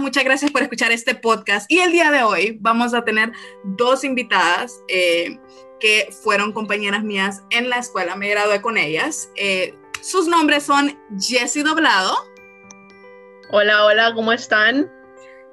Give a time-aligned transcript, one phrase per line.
[0.00, 1.70] muchas gracias por escuchar este podcast.
[1.70, 3.32] Y el día de hoy vamos a tener
[3.64, 5.38] dos invitadas eh,
[5.78, 9.30] que fueron compañeras mías en la escuela, me gradué con ellas.
[9.36, 12.14] Eh, sus nombres son Jessie Doblado.
[13.52, 14.90] Hola, hola, ¿cómo están?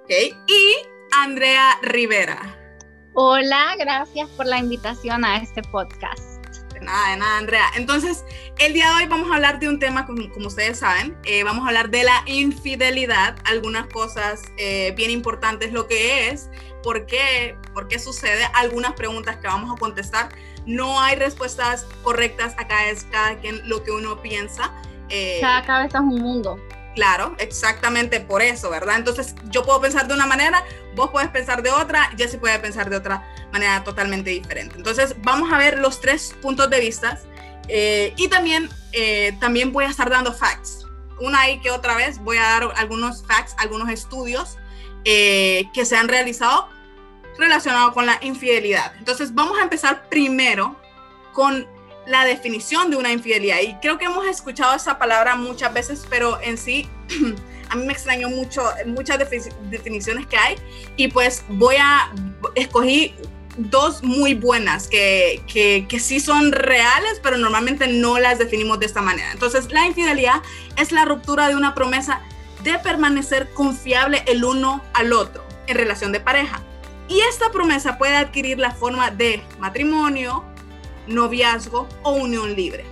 [0.03, 0.31] Okay.
[0.47, 0.75] Y
[1.11, 2.55] Andrea Rivera.
[3.13, 6.36] Hola, gracias por la invitación a este podcast.
[6.79, 7.65] De nada, de nada, Andrea.
[7.75, 8.23] Entonces,
[8.59, 11.43] el día de hoy vamos a hablar de un tema, como, como ustedes saben, eh,
[11.43, 16.51] vamos a hablar de la infidelidad, algunas cosas eh, bien importantes, lo que es,
[16.83, 20.29] por qué, por qué sucede, algunas preguntas que vamos a contestar.
[20.67, 24.71] No hay respuestas correctas, acá es cada quien lo que uno piensa.
[25.09, 26.59] Eh, cada cabeza es un mundo.
[26.93, 28.97] Claro, exactamente por eso, ¿verdad?
[28.97, 30.63] Entonces yo puedo pensar de una manera,
[30.95, 34.75] vos puedes pensar de otra, Jesse puede pensar de otra manera totalmente diferente.
[34.77, 37.19] Entonces vamos a ver los tres puntos de vista
[37.67, 40.85] eh, y también, eh, también voy a estar dando facts.
[41.19, 44.57] Una y que otra vez voy a dar algunos facts, algunos estudios
[45.05, 46.69] eh, que se han realizado
[47.37, 48.93] relacionados con la infidelidad.
[48.97, 50.79] Entonces vamos a empezar primero
[51.33, 51.67] con
[52.07, 53.59] la definición de una infidelidad.
[53.61, 56.89] Y creo que hemos escuchado esa palabra muchas veces, pero en sí
[57.69, 59.19] a mí me extrañó mucho muchas
[59.69, 60.55] definiciones que hay
[60.95, 62.11] y pues voy a
[62.55, 63.13] escogí
[63.57, 69.01] dos muy buenas que, que, sí son reales, pero normalmente no las definimos de esta
[69.01, 69.31] manera.
[69.31, 70.41] Entonces, la infidelidad
[70.77, 72.21] es la ruptura de una promesa
[72.63, 76.61] de permanecer confiable el uno al otro en relación de pareja.
[77.09, 80.43] Y esta promesa puede adquirir la forma de matrimonio,
[81.07, 82.85] noviazgo o unión libre.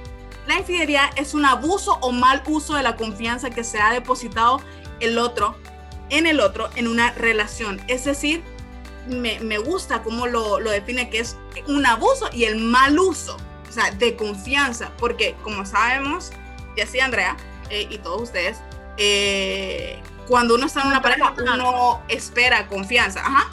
[0.47, 4.61] La infidelidad es un abuso o mal uso de la confianza que se ha depositado
[5.00, 5.57] el otro
[6.09, 7.81] en el otro en una relación.
[7.88, 8.44] Es decir,
[9.08, 13.38] me, me gusta cómo lo, lo, define que es un abuso y el mal uso,
[13.67, 16.31] o sea, de confianza, porque como sabemos,
[16.75, 17.38] y así Andrea
[17.69, 18.59] eh, y todos ustedes,
[18.97, 23.19] eh, cuando uno está en una pareja, uno espera confianza.
[23.19, 23.50] Ajá.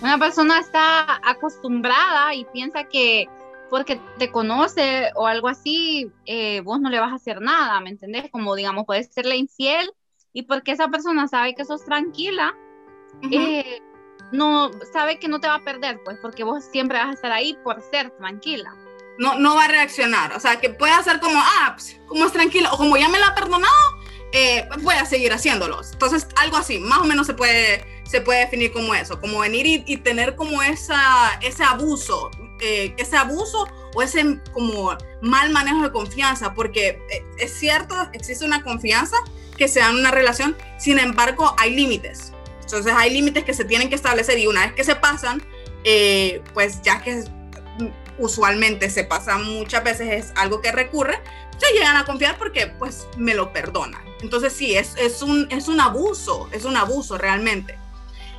[0.00, 3.28] Una persona está acostumbrada y piensa que
[3.68, 7.90] porque te conoce o algo así, eh, vos no le vas a hacer nada, ¿me
[7.90, 8.30] entendés?
[8.30, 9.90] Como digamos, puedes serle infiel
[10.32, 12.56] y porque esa persona sabe que sos tranquila,
[13.30, 13.80] eh,
[14.32, 17.32] no sabe que no te va a perder, pues porque vos siempre vas a estar
[17.32, 18.74] ahí por ser tranquila.
[19.18, 22.32] No, no va a reaccionar, o sea, que puede hacer como, ah, pues, como es
[22.32, 23.74] tranquila, o como ya me la ha perdonado,
[24.32, 25.92] eh, voy a seguir haciéndolos.
[25.92, 29.66] Entonces, algo así, más o menos se puede, se puede definir como eso, como venir
[29.66, 32.30] y, y tener como esa, ese abuso
[32.60, 38.44] eh, ese abuso o ese como mal manejo de confianza, porque eh, es cierto, existe
[38.44, 39.16] una confianza
[39.56, 42.32] que se da en una relación, sin embargo hay límites.
[42.72, 45.42] Entonces hay límites que se tienen que establecer y una vez que se pasan,
[45.84, 47.24] eh, pues ya que
[48.18, 51.18] usualmente se pasa muchas veces es algo que recurre,
[51.56, 54.02] se llegan a confiar porque pues me lo perdonan.
[54.22, 57.78] Entonces sí, es, es, un, es un abuso, es un abuso realmente.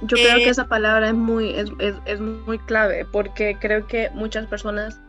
[0.02, 3.86] Yo creo que eh, esa palabra es muy, es, es, es, muy clave porque creo
[3.86, 5.00] que muchas personas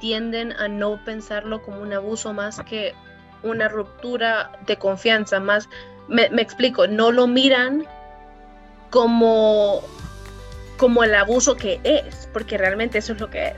[0.00, 2.94] tienden a no pensarlo como un abuso más que
[3.42, 5.68] una ruptura de confianza, más,
[6.08, 7.86] me, me explico, no lo miran
[8.90, 9.82] como,
[10.76, 13.54] como el abuso que es, porque realmente eso es lo que es.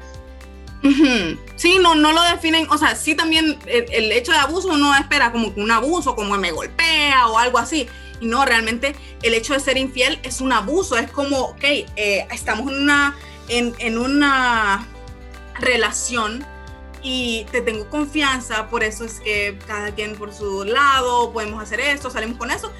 [1.56, 5.32] Sí, no, no lo definen, o sea, sí también el, hecho de abuso uno espera
[5.32, 7.88] como un abuso, como me golpea o algo así,
[8.20, 12.28] y no, realmente el hecho de ser infiel es un abuso, es como, ok, eh,
[12.30, 13.16] estamos en una,
[13.48, 14.86] en, en una
[15.58, 16.46] relación
[17.02, 21.80] y te tengo confianza, por eso es que cada quien por su lado, podemos hacer
[21.80, 22.72] esto, salimos con eso,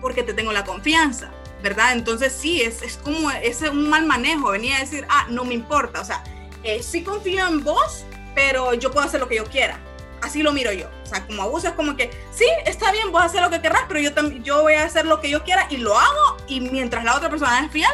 [0.00, 1.30] porque te tengo la confianza,
[1.62, 1.92] ¿verdad?
[1.92, 5.54] Entonces sí, es, es como, es un mal manejo, venía a decir, ah, no me
[5.54, 6.22] importa, o sea,
[6.62, 9.78] eh, sí confío en vos, pero yo puedo hacer lo que yo quiera
[10.26, 10.88] así lo miro yo.
[11.02, 13.84] O sea, como abuso es como que, sí, está bien, vos hacer lo que querrás,
[13.88, 16.60] pero yo, también yo voy a hacer lo que yo quiera y lo hago y
[16.60, 17.90] mientras la otra persona es fiel,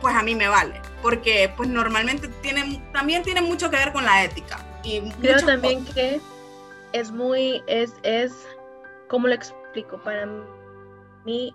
[0.00, 0.80] pues a mí me vale.
[1.02, 4.58] Porque pues normalmente tiene, también tiene mucho que ver con la ética.
[4.82, 6.20] Y Creo también que
[6.92, 8.32] es muy, es, es,
[9.08, 9.98] ¿cómo lo explico?
[9.98, 10.26] Para
[11.24, 11.54] mí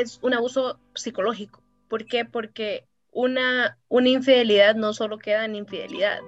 [0.00, 1.62] es un abuso psicológico.
[1.88, 2.24] ¿Por qué?
[2.24, 6.20] Porque una, una infidelidad no solo queda en infidelidad,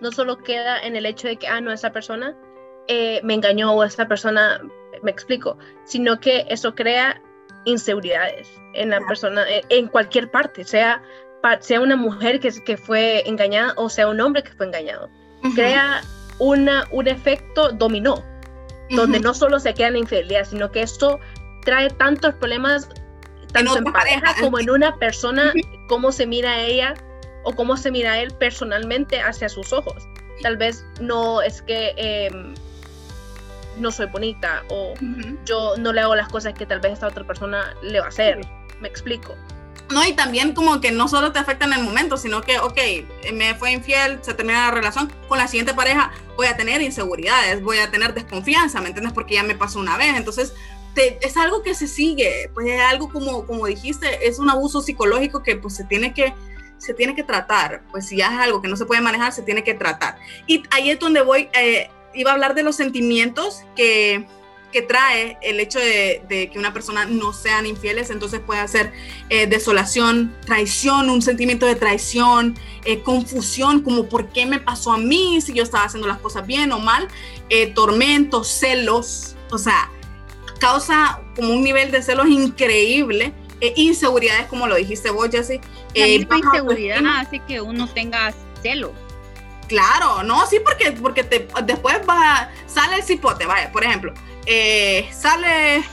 [0.00, 2.36] no solo queda en el hecho de que, ah, no, esa persona
[2.88, 4.60] eh, me engañó o esa persona,
[5.02, 7.20] me explico, sino que eso crea
[7.64, 11.02] inseguridades en la persona, eh, en cualquier parte, sea,
[11.60, 15.08] sea una mujer que, que fue engañada o sea un hombre que fue engañado.
[15.54, 16.02] Crea
[16.38, 18.22] una, un efecto dominó,
[18.90, 21.18] donde no solo se queda en la infidelidad, sino que esto
[21.64, 22.88] trae tantos problemas,
[23.52, 25.52] tanto en, pareja como en una persona,
[25.88, 26.94] cómo se mira ella
[27.44, 30.08] o cómo se mira él personalmente hacia sus ojos.
[30.42, 32.54] Tal vez no es que em,
[33.78, 34.94] no soy bonita o
[35.44, 38.08] yo no le hago las cosas que tal vez esta otra persona le va a
[38.08, 38.40] hacer.
[38.80, 39.34] Me explico.
[39.90, 42.78] No, y también como que no solo te afecta en el momento, sino que, ok,
[43.32, 47.60] me fue infiel, se termina la relación, con la siguiente pareja voy a tener inseguridades,
[47.60, 49.12] voy a tener desconfianza, ¿me entiendes?
[49.12, 50.54] Porque ya me pasó una vez, entonces
[51.20, 55.42] es algo que se sigue, pues es algo como, como dijiste, es un abuso psicológico
[55.42, 56.34] que pues se tiene que,
[56.78, 59.42] se tiene que tratar, pues si ya es algo que no se puede manejar, se
[59.42, 60.16] tiene que tratar.
[60.46, 64.26] Y ahí es donde voy, eh, iba a hablar de los sentimientos que
[64.72, 68.92] que trae el hecho de, que una persona no sean infieles, entonces puede hacer
[69.28, 74.98] eh, desolación, traición, un sentimiento de traición, eh, confusión, como por qué me pasó a
[74.98, 77.08] mí, si yo estaba haciendo las cosas bien o mal,
[77.48, 79.90] eh, tormentos, celos, o sea,
[80.60, 83.32] causa como un nivel de celos increíble,
[83.76, 85.60] inseguridades, como lo dijiste vos, Jessy.
[85.94, 88.92] La misma inseguridad hace que uno tenga celos.
[89.68, 94.12] Claro, no, sí, porque, porque te, después va, sale el cipote, vaya, por ejemplo,
[94.44, 95.84] eh, sale,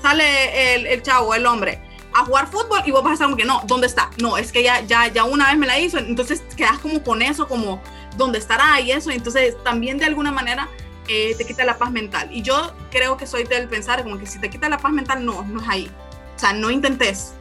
[0.00, 1.80] sale el, el, chavo, el hombre,
[2.14, 4.10] a jugar fútbol y vos vas a estar como que no, ¿dónde está?
[4.22, 7.20] No, es que ya, ya, ya una vez me la hizo, entonces quedas como con
[7.20, 7.82] eso, como
[8.16, 10.68] dónde estará y eso, entonces también de alguna manera
[11.08, 12.28] eh, te quita la paz mental.
[12.32, 15.24] Y yo creo que soy del pensar como que si te quita la paz mental,
[15.24, 15.90] no, no es ahí.
[16.34, 17.34] O sea, no intentes.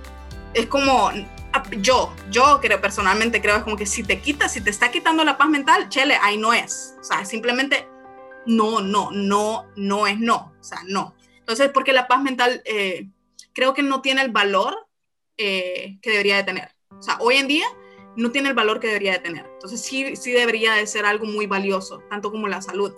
[0.54, 1.12] Es como,
[1.80, 5.24] yo, yo creo personalmente creo es como que si te quita, si te está quitando
[5.24, 6.96] la paz mental, chele, ahí no es.
[7.00, 7.88] O sea, simplemente
[8.46, 11.16] no, no, no, no es no, o sea, no.
[11.40, 13.08] Entonces, porque la paz mental eh,
[13.54, 14.88] creo que no tiene el valor
[15.38, 16.76] eh, que debería de tener.
[16.90, 17.66] O sea, hoy en día
[18.16, 19.46] no tiene el valor que debería de tener.
[19.54, 22.94] Entonces, sí, sí debería de ser algo muy valioso, tanto como la salud.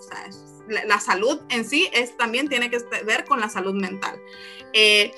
[0.68, 4.20] La, salud en sí es, también tiene que ver con la salud mental.
[4.74, 5.14] Eh,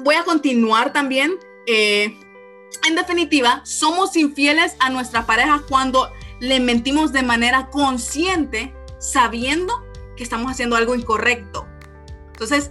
[0.00, 1.38] voy a continuar también.
[1.66, 9.84] en definitiva, somos infieles a nuestra pareja cuando le mentimos de manera consciente sabiendo
[10.16, 11.66] que estamos haciendo algo incorrecto.
[12.32, 12.70] Entonces,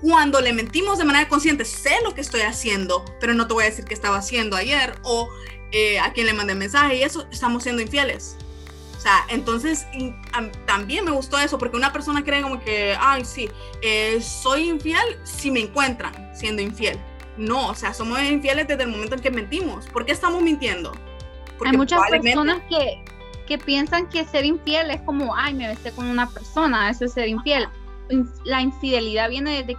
[0.00, 3.64] cuando le mentimos de manera consciente, sé lo que estoy haciendo, pero no te voy
[3.64, 4.98] a decir qué estaba haciendo ayer
[5.74, 8.36] eh, a quién le mandé mensaje y eso, estamos siendo infieles.
[8.96, 9.86] O sea, entonces
[10.66, 13.50] también me gustó eso porque una persona cree como que, ay, sí,
[13.82, 16.96] eh, soy infiel si me encuentran siendo infiel.
[17.36, 19.88] No, o sea, somos infieles desde el momento en que mentimos.
[19.88, 20.92] ¿Por qué estamos mintiendo?
[21.58, 23.02] Porque Hay muchas personas que,
[23.48, 27.12] que piensan que ser infiel es como, ay, me besé con una persona, eso es
[27.14, 27.68] ser infiel.
[28.44, 29.76] La infidelidad viene desde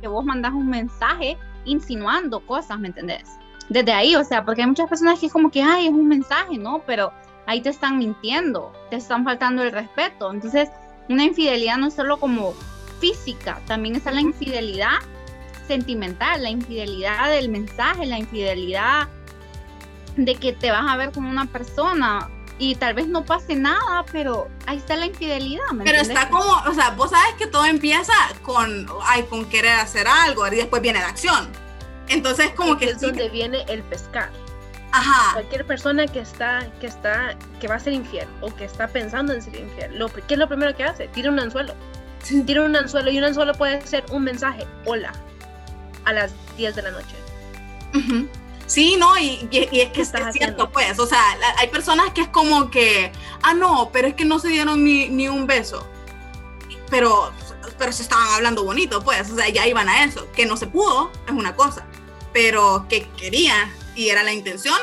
[0.00, 1.36] que vos mandas un mensaje
[1.66, 3.28] insinuando cosas, ¿me entendés?
[3.68, 6.08] Desde ahí, o sea, porque hay muchas personas que es como que, ay, es un
[6.08, 6.82] mensaje, ¿no?
[6.86, 7.12] Pero
[7.46, 10.30] ahí te están mintiendo, te están faltando el respeto.
[10.30, 10.68] Entonces,
[11.08, 12.54] una infidelidad no es solo como
[13.00, 14.98] física, también está la infidelidad
[15.66, 19.08] sentimental, la infidelidad del mensaje, la infidelidad
[20.16, 22.28] de que te vas a ver con una persona
[22.58, 25.64] y tal vez no pase nada, pero ahí está la infidelidad.
[25.84, 28.12] pero está como, o sea, vos sabes que todo empieza
[28.42, 31.48] con, ay, con querer hacer algo y después viene la acción.
[32.08, 32.86] Entonces como que...
[32.86, 34.30] Es donde viene el pescar.
[34.92, 35.34] Ajá.
[35.34, 39.32] Cualquier persona que está, que está, que va a ser infiel o que está pensando
[39.32, 41.08] en ser infiel, lo, ¿qué es lo primero que hace?
[41.08, 41.74] Tira un anzuelo.
[42.46, 45.12] Tira un anzuelo y un anzuelo puede ser un mensaje, hola,
[46.04, 47.16] a las 10 de la noche.
[48.66, 51.22] Sí, no, y, es que es cierto, pues, o sea,
[51.56, 53.12] hay personas que es como que,
[53.42, 55.86] ah, no, pero es que no se dieron ni, ni un beso,
[56.90, 57.32] pero,
[57.78, 60.66] pero se estaban hablando bonito, pues, o sea, ya iban a eso, que no se
[60.66, 61.86] pudo, es una cosa,
[62.32, 64.78] pero que querían y era la intención,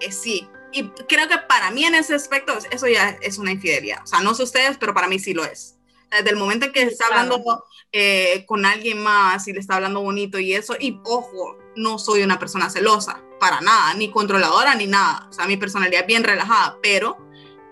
[0.00, 0.48] es sí.
[0.72, 4.20] Y creo que para mí en ese aspecto eso ya es una infidelidad, o sea,
[4.20, 5.76] no sé ustedes, pero para mí sí lo es.
[6.10, 10.02] Desde el momento en que está hablando eh, con alguien más y le está hablando
[10.02, 14.86] bonito y eso, y ojo, no soy una persona celosa, para nada, ni controladora, ni
[14.86, 15.26] nada.
[15.30, 17.16] O sea, mi personalidad es bien relajada, pero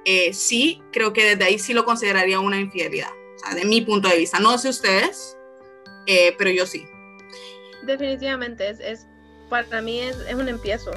[0.04, 3.10] eh, sí creo que desde ahí sí lo consideraría una infidelidad.
[3.10, 4.38] O sea, de mi punto de vista.
[4.38, 5.36] No sé ustedes,
[6.06, 6.86] eh, pero yo sí.
[7.86, 9.06] Definitivamente, es, es
[9.48, 10.90] para mí es, es un empiezo.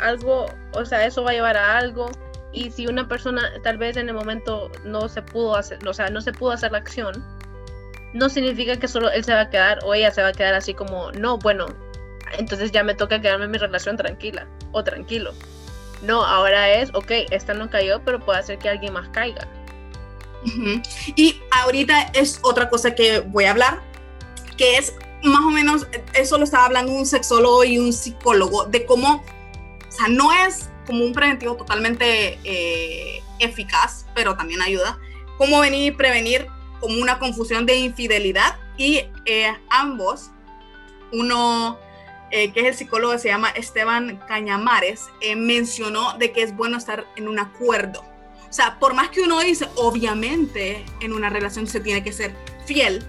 [0.00, 2.10] Algo, o sea, eso va a llevar a algo
[2.52, 6.08] y si una persona tal vez en el momento no se pudo hacer, o sea,
[6.08, 7.24] no se pudo hacer la acción,
[8.12, 10.54] no significa que solo él se va a quedar o ella se va a quedar
[10.54, 11.66] así como, no, bueno,
[12.38, 15.32] entonces ya me toca quedarme en mi relación tranquila o tranquilo.
[16.02, 19.48] No, ahora es, ok, esta no cayó, pero puede hacer que alguien más caiga.
[21.16, 23.80] Y ahorita es otra cosa que voy a hablar,
[24.58, 24.94] que es
[25.24, 29.24] más o menos, eso lo estaba hablando un sexólogo y un psicólogo, de cómo,
[29.88, 34.98] o sea, no es como un preventivo totalmente eh, eficaz, pero también ayuda,
[35.38, 36.46] cómo venir y prevenir
[36.80, 40.30] como una confusión de infidelidad y eh, ambos,
[41.12, 41.78] uno
[42.36, 46.76] eh, que es el psicólogo, se llama Esteban Cañamares, eh, mencionó de que es bueno
[46.76, 48.04] estar en un acuerdo.
[48.48, 52.34] O sea, por más que uno dice, obviamente en una relación se tiene que ser
[52.66, 53.06] fiel,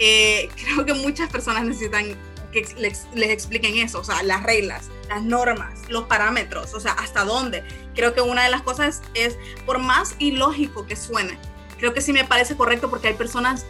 [0.00, 2.16] eh, creo que muchas personas necesitan
[2.52, 6.92] que les, les, expliquen eso, o sea, las reglas, las normas, los parámetros, o sea,
[6.92, 7.62] hasta dónde.
[7.94, 11.38] Creo que una de las cosas es, por más ilógico que suene,
[11.78, 13.64] creo que sí me parece correcto porque hay personas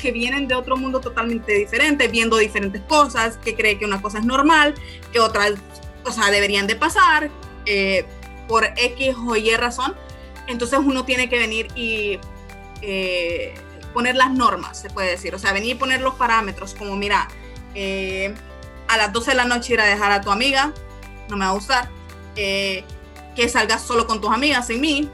[0.00, 4.18] que vienen de otro mundo totalmente diferente, viendo diferentes cosas, que creen que una cosa
[4.18, 4.74] es normal,
[5.12, 5.54] que otras,
[6.04, 7.30] o sea, deberían de pasar
[7.64, 8.04] eh,
[8.46, 9.94] por X o Y razón.
[10.46, 12.20] Entonces uno tiene que venir y
[12.82, 13.54] eh,
[13.96, 17.28] poner las normas, se puede decir, o sea, venir y poner los parámetros, como mira,
[17.74, 18.34] eh,
[18.88, 20.74] a las 12 de la noche ir a dejar a tu amiga,
[21.30, 21.88] no me va a gustar,
[22.34, 22.84] que
[23.48, 25.08] salgas solo con tus amigas sin mí,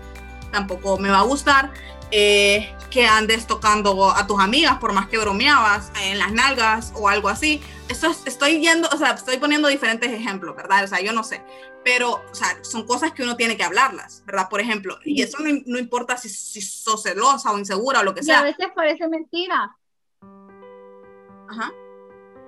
[0.50, 1.70] tampoco me va a gustar,
[2.10, 7.08] eh, que andes tocando a tus amigas por más que bromeabas en las nalgas o
[7.08, 7.61] algo así.
[7.88, 10.84] Esto estoy yendo, o sea, estoy poniendo diferentes ejemplos, ¿verdad?
[10.84, 11.42] O sea, yo no sé,
[11.84, 14.49] pero, o sea, son cosas que uno tiene que hablarlas, ¿verdad?
[14.50, 18.22] Por ejemplo, y eso no, importa si, si, sos celosa o insegura o lo que
[18.22, 18.40] sea.
[18.40, 19.75] a veces parece mentira.
[21.49, 21.72] Ajá.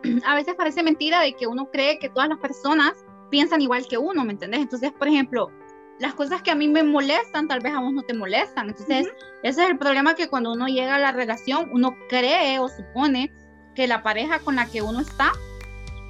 [0.27, 2.93] A veces parece mentira de que uno cree que todas las personas
[3.31, 4.61] piensan igual que uno, ¿me entendés?
[4.61, 5.51] Entonces, por ejemplo,
[5.99, 8.69] las cosas que a mí me molestan, tal vez a vos no te molestan.
[8.69, 9.07] Entonces,
[9.43, 13.33] ese es el problema que cuando uno llega a la relación, uno cree o supone
[13.75, 15.33] que la pareja con la que uno está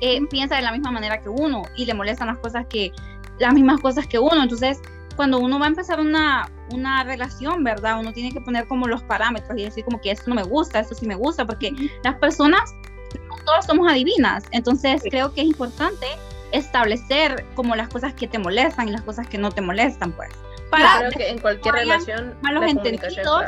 [0.00, 2.93] eh, piensa de la misma manera que uno y le molestan las cosas que,
[3.38, 4.43] las mismas cosas que uno.
[4.43, 4.81] Entonces,
[5.17, 8.00] cuando uno va a empezar una, una relación, ¿verdad?
[8.00, 10.81] Uno tiene que poner como los parámetros y decir como que esto no me gusta,
[10.81, 11.73] esto sí me gusta, porque
[12.03, 12.75] las personas,
[13.29, 14.45] no todos somos adivinas.
[14.50, 16.07] Entonces, creo que es importante
[16.55, 20.31] establecer como las cosas que te molestan y las cosas que no te molestan, pues.
[20.71, 23.45] Para creo que en cualquier relación malos entendidos.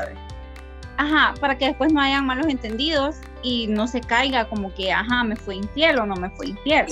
[0.98, 5.24] Ajá, para que después no hayan malos entendidos y no se caiga como que, ajá,
[5.24, 6.86] me fue infiel o no me fue infiel.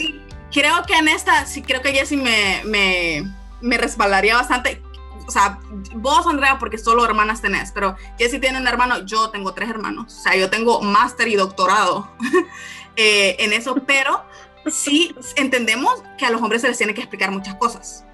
[0.53, 3.25] creo que en esta, sí, creo que Jessy me, me,
[3.61, 4.83] me respaldaría bastante.
[5.27, 5.59] O sea,
[5.95, 10.13] vos, Andrea, porque solo hermanas tenés, pero Jessy tiene un hermano, yo tengo tres hermanos.
[10.15, 12.11] O sea, yo tengo máster y doctorado
[12.97, 14.23] eh, en eso, pero
[14.71, 18.05] sí entendemos que a los hombres se les tiene que explicar muchas cosas.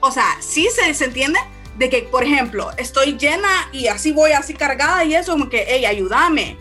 [0.00, 1.38] O sea, sí se, se entiende
[1.76, 5.64] de que, por ejemplo, estoy llena y así voy así cargada y eso, como que,
[5.66, 6.56] hey, ayúdame.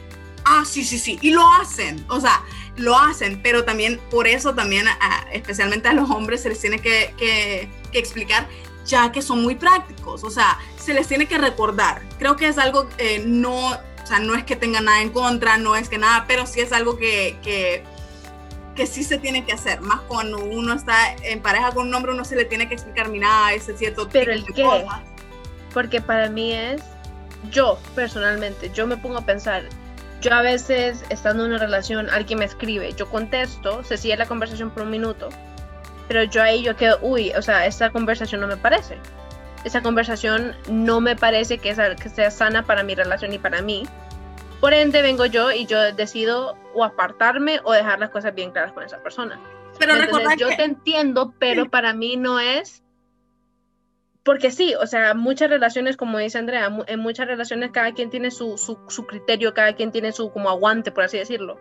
[0.45, 1.19] Ah, sí, sí, sí.
[1.21, 2.03] Y lo hacen.
[2.09, 2.41] O sea,
[2.77, 4.85] lo hacen, pero también por eso también,
[5.31, 8.47] especialmente a los hombres, se les tiene que, que, explicar,
[8.85, 10.23] ya que son muy prácticos.
[10.23, 12.01] O sea, se les tiene que recordar.
[12.17, 15.57] Creo que es algo eh, no, o sea, no es que tenga nada en contra,
[15.57, 17.83] no es que nada, pero sí es algo que
[18.75, 22.13] que sí se tiene que hacer, más cuando uno está en pareja con un hombre,
[22.13, 24.85] uno se le tiene que explicar, mira, ese cierto Pero el qué,
[25.73, 26.81] porque para mí es,
[27.49, 29.63] yo personalmente, yo me pongo a pensar,
[30.21, 34.25] yo a veces estando en una relación, alguien me escribe, yo contesto, se sigue la
[34.25, 35.29] conversación por un minuto,
[36.07, 38.97] pero yo ahí yo quedo, uy, o sea, esta conversación no me parece.
[39.63, 43.87] Esa conversación no me parece que, que sea sana para mi relación y para mí.
[44.61, 48.71] Por ende, vengo yo y yo decido o apartarme o dejar las cosas bien claras
[48.71, 49.39] con esa persona.
[49.79, 52.83] Pero recuerda yo te entiendo, pero para mí no es
[54.23, 58.29] porque sí, o sea, muchas relaciones, como dice Andrea, en muchas relaciones cada quien tiene
[58.29, 61.59] su, su, criterio, cada quien tiene su como aguante, por así decirlo.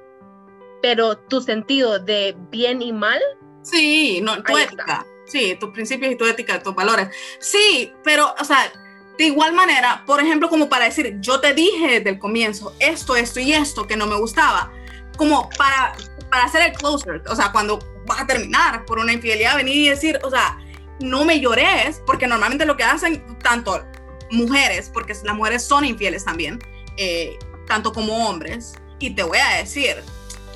[0.83, 3.21] Pero tu sentido de bien y mal.
[3.63, 5.07] Sí, no, tu ética.
[5.25, 7.09] Sí, tus principios y tu ética, tus valores.
[7.39, 8.71] Sí, pero, o sea,
[9.21, 13.17] de igual manera, por ejemplo, como para decir, yo te dije desde el comienzo esto,
[13.17, 14.73] esto y esto que no me gustaba,
[15.19, 15.93] como para,
[16.31, 19.89] para hacer el closer, o sea, cuando vas a terminar por una infidelidad, venir y
[19.91, 20.57] decir, o sea,
[21.01, 23.85] no me llores, porque normalmente lo que hacen tanto
[24.31, 26.59] mujeres, porque las mujeres son infieles también,
[26.97, 30.03] eh, tanto como hombres, y te voy a decir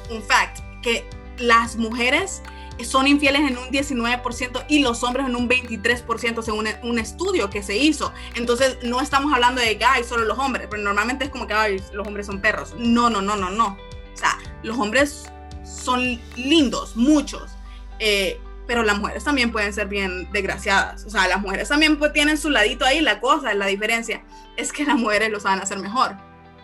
[0.09, 1.07] un fact, que
[1.37, 2.41] las mujeres
[2.83, 7.63] son infieles en un 19% y los hombres en un 23% según un estudio que
[7.63, 8.13] se hizo.
[8.35, 12.07] Entonces no estamos hablando de que solo los hombres, pero normalmente es como que los
[12.07, 12.75] hombres son perros.
[12.77, 13.79] No, no, no, no, no.
[14.13, 15.31] O sea, los hombres
[15.65, 17.53] son lindos, muchos.
[17.99, 21.05] Eh, pero las mujeres también pueden ser bien desgraciadas.
[21.05, 23.01] O sea, las mujeres también pues, tienen su ladito ahí.
[23.01, 24.25] La cosa, la diferencia
[24.57, 26.17] es que las mujeres lo saben hacer mejor.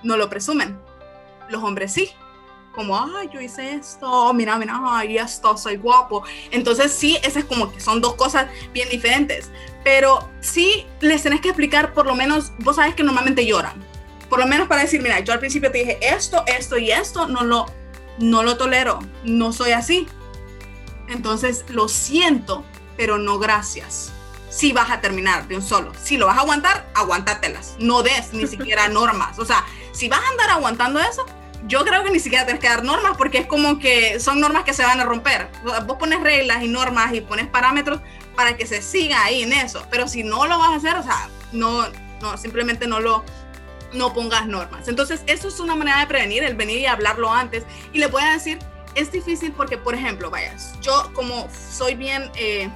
[0.02, 0.78] No lo presumen.
[1.50, 2.10] Los hombres sí
[2.72, 6.22] como, ay, yo hice esto, mira, mira, ay, esto, soy guapo.
[6.50, 9.50] Entonces sí, esas es como que son dos cosas bien diferentes.
[9.82, 13.74] Pero sí les tenés que explicar, por lo menos, vos sabes que normalmente lloran.
[14.28, 17.26] Por lo menos para decir, mira, yo al principio te dije esto, esto y esto,
[17.26, 17.66] no lo,
[18.18, 20.06] no lo tolero, no soy así.
[21.08, 22.64] Entonces lo siento,
[22.96, 24.12] pero no gracias.
[24.48, 25.92] Si vas a terminar de un solo.
[26.00, 29.38] Si lo vas a aguantar, aguántate,las No des ni siquiera normas.
[29.38, 31.24] O sea, si vas a andar aguantando eso,
[31.66, 34.64] yo creo que ni siquiera tienes que dar normas porque es como que son normas
[34.64, 35.48] que se van a romper.
[35.86, 38.00] Vos pones reglas y normas y pones parámetros
[38.34, 41.02] para que se siga ahí en eso, pero si no lo vas a hacer, o
[41.02, 41.84] sea, no,
[42.22, 43.24] no, simplemente no lo,
[43.92, 44.88] no pongas normas.
[44.88, 48.32] Entonces, eso es una manera de prevenir, el venir y hablarlo antes y le pueden
[48.32, 48.58] decir,
[48.94, 52.70] es difícil porque, por ejemplo, vayas, yo como soy bien, eh,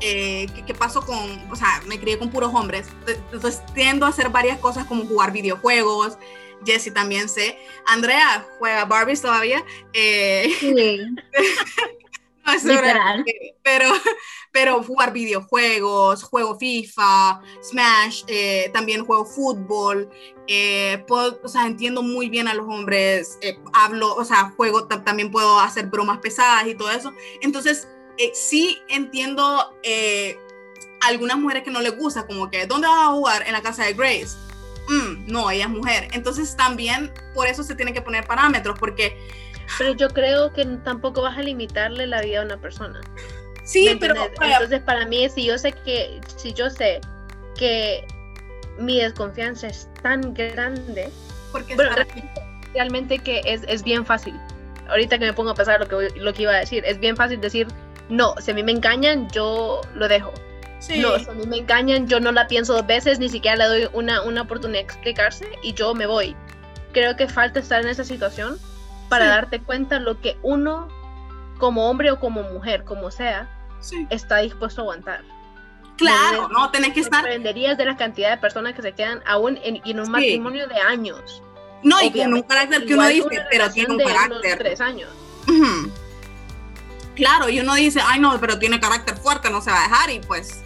[0.00, 2.86] eh, ¿qué, pasó con, o sea, me crié con puros hombres,
[3.32, 6.18] entonces tiendo a hacer varias cosas como jugar videojuegos,
[6.64, 9.64] Jesse también sé, Andrea juega Barbies todavía.
[9.92, 11.00] Eh, sí.
[12.62, 13.24] Literal.
[13.62, 13.88] pero,
[14.52, 20.10] pero jugar videojuegos, juego FIFA, Smash, eh, también juego fútbol,
[20.46, 23.38] eh, o sea, entiendo muy bien a los hombres,
[23.72, 27.14] hablo, o sea, juego, también puedo hacer bromas pesadas y todo eso.
[27.40, 27.88] Entonces,
[28.34, 29.74] sí entiendo
[31.00, 33.44] algunas mujeres que no les gusta, como que, ¿dónde vas a jugar?
[33.46, 34.36] En la casa de Grace.
[35.26, 36.08] No, ella es mujer.
[36.12, 39.16] Entonces, también por eso se tienen que poner parámetros, porque...
[39.78, 43.00] Pero yo creo que tampoco vas a limitarle la vida a una persona.
[43.64, 47.00] Sí, pero entonces para mí si yo sé que si yo sé
[47.56, 48.06] que
[48.78, 51.08] mi desconfianza es tan grande,
[51.50, 51.76] porque
[52.74, 54.38] realmente que es, es, bien fácil.
[54.88, 57.16] Ahorita que me pongo a pensar lo que lo que iba a decir, es bien
[57.16, 57.66] fácil decir,
[58.10, 60.32] no, si a mí me engañan, yo lo dejo.
[60.96, 63.64] No, si a mí me engañan, yo no la pienso dos veces, ni siquiera le
[63.64, 66.36] doy una, una oportunidad de explicarse y yo me voy.
[66.92, 68.58] Creo que falta estar en esa situación
[69.08, 70.88] para darte cuenta lo que uno
[71.58, 73.48] como hombre o como mujer, como sea,
[74.10, 75.24] está dispuesto a aguantar.
[75.96, 77.20] Claro, no, tenés que estar.
[77.20, 81.42] Sorprenderías de la cantidad de personas que se quedan aún en, un matrimonio de años.
[81.82, 84.58] No, y con un carácter que uno dice, pero tiene un carácter.
[84.58, 85.10] Tres años.
[87.14, 90.10] Claro, y uno dice, ay no, pero tiene carácter fuerte, no se va a dejar,
[90.10, 90.64] y pues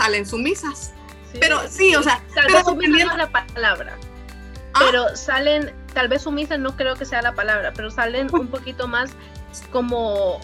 [0.00, 0.92] salen sumisas.
[1.38, 3.96] pero sí, o sea, tal vez sumisas no es la palabra.
[4.74, 4.80] ¿Ah?
[4.86, 8.88] Pero salen, tal vez sumisas no creo que sea la palabra, pero salen un poquito
[8.88, 9.10] más
[9.72, 10.40] como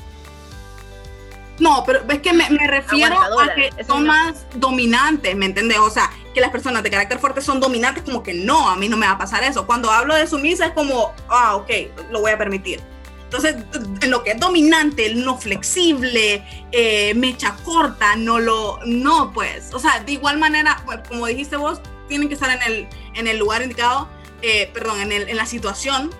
[1.58, 5.78] no, pero es que me, refiero a que son más dominantes, ¿me entiendes?
[5.78, 8.88] O sea, que las personas de carácter fuerte son dominantes, como que no, a mí
[8.88, 9.66] no me va a pasar eso.
[9.66, 11.70] Cuando hablo de sumisa es como, ah, ok,
[12.10, 12.80] lo voy a permitir.
[13.26, 13.56] Entonces,
[14.02, 19.80] en lo que es dominante, no flexible, eh, mecha corta, no lo, no, pues, o
[19.80, 23.62] sea, de igual manera, como dijiste vos, tienen que estar en el, en el lugar
[23.62, 24.08] indicado,
[24.42, 26.14] eh, perdón, en, el, en la situación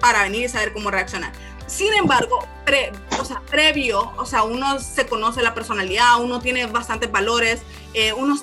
[0.00, 1.32] para venir y saber cómo reaccionar.
[1.66, 2.46] Sin embargo,
[3.18, 7.62] o sea, previo, o sea, uno se conoce la personalidad, uno tiene bastantes valores,
[7.94, 8.36] eh, uno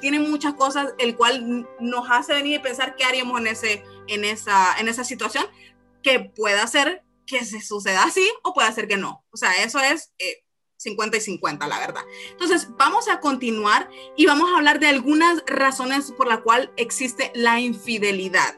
[0.00, 4.24] tiene muchas cosas, el cual nos hace venir y pensar qué haríamos en, ese, en,
[4.24, 5.46] esa, en esa situación,
[6.02, 9.24] que pueda ser que se suceda así o puede ser que no.
[9.30, 10.12] O sea, eso es
[10.76, 12.02] 50 eh, y 50, la verdad.
[12.30, 17.30] Entonces, vamos a continuar y vamos a hablar de algunas razones por la cual existe
[17.34, 18.56] la infidelidad.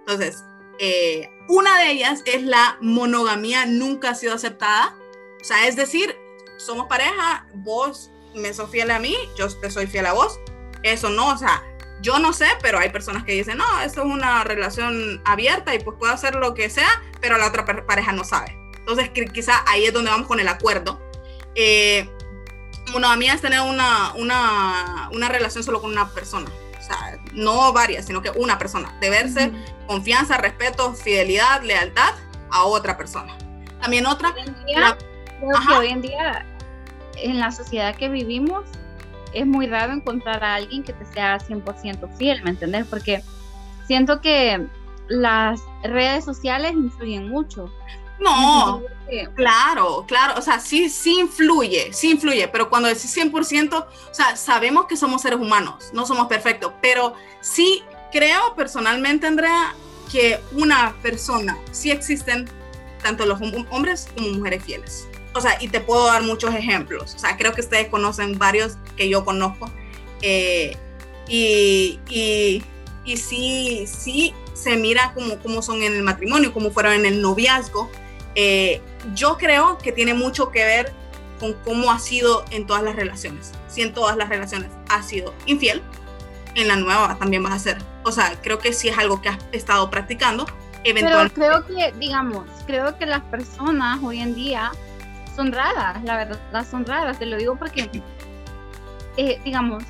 [0.00, 0.42] Entonces,
[0.78, 4.96] eh, una de ellas es la monogamía nunca ha sido aceptada.
[5.40, 6.16] O sea, es decir,
[6.58, 10.38] somos pareja, vos me sos fiel a mí, yo te soy fiel a vos.
[10.82, 11.62] Eso no, o sea,
[12.00, 15.78] yo no sé, pero hay personas que dicen, no, esto es una relación abierta y
[15.80, 16.88] pues puedo hacer lo que sea,
[17.20, 18.56] pero la otra pareja no sabe.
[18.78, 21.00] Entonces, quizá ahí es donde vamos con el acuerdo.
[21.54, 22.08] Eh,
[22.92, 26.50] monogamía es tener una, una, una relación solo con una persona
[26.88, 28.96] sea, no varias, sino que una persona.
[29.00, 29.52] Deberse
[29.86, 32.14] confianza, respeto, fidelidad, lealtad
[32.50, 33.36] a otra persona.
[33.80, 34.34] También otra.
[34.34, 34.98] Hoy en día,
[35.40, 36.46] que hoy en día,
[37.16, 38.64] en la sociedad que vivimos,
[39.32, 42.86] es muy raro encontrar a alguien que te sea 100% fiel, ¿me entiendes?
[42.86, 43.22] Porque
[43.86, 44.66] siento que
[45.08, 47.70] las redes sociales influyen mucho.
[48.20, 48.82] No,
[49.36, 54.36] claro, claro, o sea, sí, sí influye, sí influye, pero cuando decís 100%, o sea,
[54.36, 59.74] sabemos que somos seres humanos, no somos perfectos, pero sí creo personalmente, Andrea,
[60.10, 62.48] que una persona, sí existen
[63.02, 65.06] tanto los hombres como mujeres fieles.
[65.38, 67.14] O sea, y te puedo dar muchos ejemplos.
[67.14, 69.70] O sea, creo que ustedes conocen varios que yo conozco.
[70.20, 70.76] Eh,
[71.28, 72.64] y, y,
[73.04, 77.22] y sí, sí se mira como, como son en el matrimonio, como fueron en el
[77.22, 77.90] noviazgo.
[78.34, 78.80] Eh,
[79.14, 80.92] yo creo que tiene mucho que ver
[81.38, 83.52] con cómo ha sido en todas las relaciones.
[83.68, 85.82] Si en todas las relaciones ha sido infiel,
[86.56, 87.78] en la nueva también vas a ser.
[88.04, 90.46] O sea, creo que sí es algo que has estado practicando.
[90.84, 91.34] Eventualmente.
[91.38, 94.72] Pero creo que, digamos, creo que las personas hoy en día
[95.38, 97.20] son raras, la verdad, son raras.
[97.20, 97.88] Te lo digo porque,
[99.16, 99.84] eh, digamos,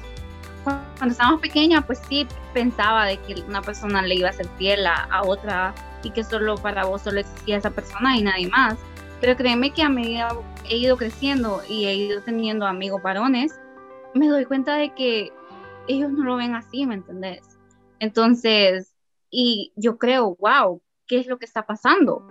[0.63, 4.87] cuando estábamos pequeñas, pues sí pensaba de que una persona le iba a ser fiel
[4.87, 8.77] a otra y que solo para vos solo existía esa persona y nadie más.
[9.23, 10.29] Pero créeme que a medida
[10.69, 13.59] he ido creciendo y he ido teniendo amigos varones,
[14.15, 15.33] me doy cuenta de que
[15.87, 17.41] ellos no lo ven así, ¿me entendés?
[18.01, 18.95] Entonces,
[19.31, 22.23] y yo creo, wow, ¿qué es lo que está pasando?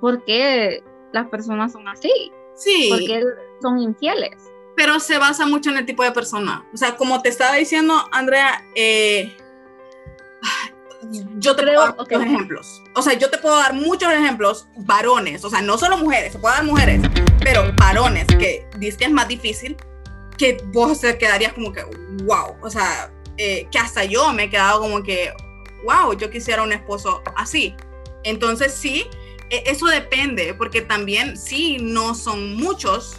[0.00, 2.32] ¿Por qué las personas son así?
[2.54, 2.88] Sí.
[2.90, 3.22] Porque
[3.62, 4.36] son infieles.
[4.76, 6.66] Pero se basa mucho en el tipo de persona.
[6.72, 9.36] O sea, como te estaba diciendo, Andrea, eh,
[11.38, 12.82] yo te puedo dar muchos ejemplos.
[12.94, 16.38] O sea, yo te puedo dar muchos ejemplos, varones, o sea, no solo mujeres, se
[16.38, 17.00] puede dar mujeres,
[17.40, 19.76] pero varones que dices que es más difícil,
[20.36, 21.84] que vos te quedarías como que,
[22.24, 25.32] wow, o sea, eh, que hasta yo me he quedado como que,
[25.84, 27.74] wow, yo quisiera un esposo así.
[28.24, 29.06] Entonces sí,
[29.50, 33.16] eso depende, porque también sí, no son muchos,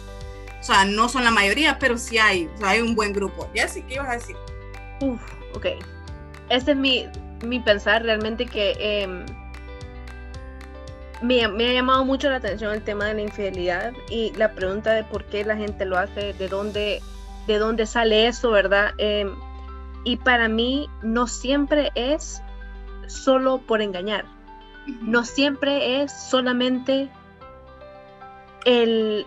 [0.60, 3.48] o sea, no son la mayoría, pero sí hay, hay un buen grupo.
[3.54, 4.36] Jessy, ¿qué ibas a decir?
[5.00, 5.20] Uf,
[5.54, 5.66] ok.
[6.48, 7.06] Este es mi,
[7.44, 9.24] mi pensar realmente que em,
[11.22, 14.92] me, me, ha llamado mucho la atención el tema de la infidelidad y la pregunta
[14.92, 17.00] de por qué la gente lo hace, de dónde,
[17.46, 18.92] de dónde sale eso, ¿verdad?
[18.98, 19.30] Eh,
[20.04, 22.42] y para mí no siempre es
[23.06, 24.24] solo por engañar.
[25.02, 27.08] No siempre es solamente
[28.64, 29.26] el,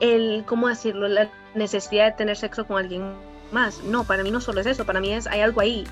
[0.00, 1.08] el, ¿cómo decirlo?
[1.08, 3.14] La necesidad de tener sexo con alguien
[3.52, 3.82] más.
[3.84, 5.84] No, para mí no solo es eso, para mí es, hay algo ahí.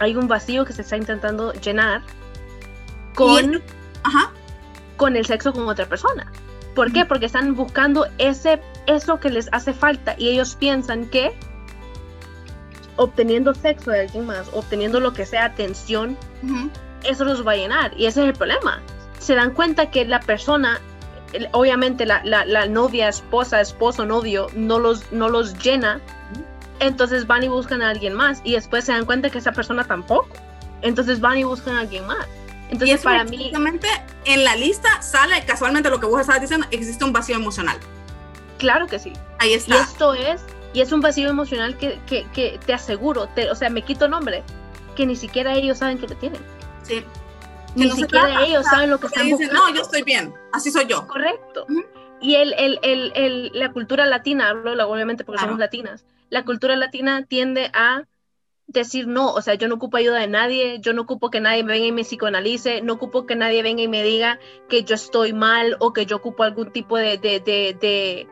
[0.00, 2.02] Hay un vacío que se está intentando llenar
[3.14, 3.62] con,
[4.96, 6.30] con el sexo con otra persona.
[6.74, 7.04] ¿Por qué?
[7.04, 11.32] Porque están buscando ese, eso que les hace falta y ellos piensan que
[12.96, 16.16] obteniendo sexo de alguien más, obteniendo lo que sea atención,
[17.04, 17.92] eso los va a llenar.
[17.96, 18.80] Y ese es el problema.
[19.18, 20.80] Se dan cuenta que la persona,
[21.52, 26.00] obviamente la, la, novia, esposa, esposo, novio, no los, no los llena.
[26.80, 28.40] Entonces van y buscan a alguien más.
[28.44, 30.28] Y después se dan cuenta que esa persona tampoco.
[30.82, 32.26] Entonces van y buscan a alguien más.
[32.70, 33.52] Entonces, para mí.
[34.24, 37.76] en la lista sale casualmente lo que vos estabas diciendo: existe un vacío emocional.
[38.58, 39.12] Claro que sí.
[39.38, 39.76] Ahí está.
[39.76, 40.42] Y esto es
[40.74, 44.08] y es un vacío emocional que, que, que te aseguro, te, o sea, me quito
[44.08, 44.42] nombre,
[44.96, 46.42] que ni siquiera ellos saben que lo tienen.
[46.84, 47.04] Sí.
[47.74, 49.68] Ni siquiera ellos saben lo que están dicen, buscando.
[49.68, 51.06] No, yo estoy bien, así soy yo.
[51.08, 51.66] Correcto.
[52.20, 56.76] Y el, el, el, el, la cultura latina, hablo obviamente porque somos latinas, la cultura
[56.76, 58.04] latina tiende a
[58.66, 61.64] decir no, o sea, yo no ocupo ayuda de nadie, yo no ocupo que nadie
[61.64, 64.94] me venga y me psicoanalice, no ocupo que nadie venga y me diga que yo
[64.94, 68.28] estoy mal o que yo ocupo algún tipo de, de, de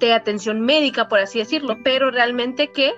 [0.00, 2.94] de atención médica, por así decirlo, pero realmente que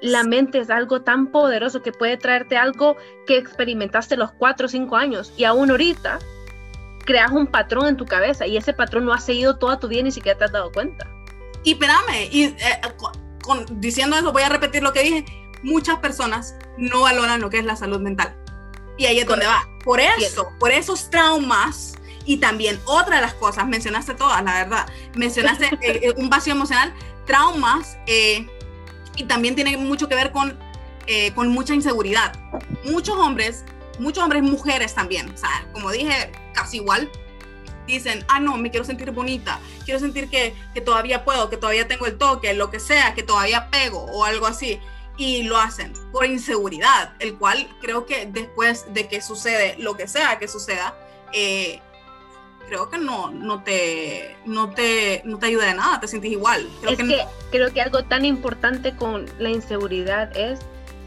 [0.00, 4.68] la mente es algo tan poderoso que puede traerte algo que experimentaste los cuatro o
[4.68, 6.18] cinco años y aún ahorita
[7.04, 10.02] creas un patrón en tu cabeza y ese patrón no ha seguido toda tu vida
[10.02, 11.08] ni siquiera te has dado cuenta.
[11.64, 12.56] Y espérame, y eh,
[13.42, 15.24] con, diciendo eso voy a repetir lo que dije,
[15.62, 18.36] muchas personas no valoran lo que es la salud mental.
[18.98, 19.68] Y ahí es donde va.
[19.84, 24.86] Por eso, por esos traumas y también otra de las cosas, mencionaste todas, la verdad,
[25.14, 26.92] mencionaste eh, eh, un vacío emocional,
[27.26, 28.46] traumas, eh,
[29.16, 30.58] y también tiene mucho que ver con,
[31.34, 32.32] con mucha inseguridad.
[32.84, 33.64] Muchos hombres,
[33.98, 37.10] muchos hombres, mujeres también, o sea, como dije, casi igual,
[37.86, 41.88] dicen, ah, no, me quiero sentir bonita, quiero sentir que, que todavía puedo, que todavía
[41.88, 44.80] tengo el toque, lo que sea, que todavía pego o algo así
[45.16, 50.08] y lo hacen por inseguridad, el cual creo que después de que sucede lo que
[50.08, 50.94] sea que suceda,
[51.32, 51.80] eh,
[52.66, 56.68] creo que no, no, te, no, te, no te ayuda de nada, te sientes igual.
[56.80, 60.60] Creo es que, creo que algo tan importante con la inseguridad es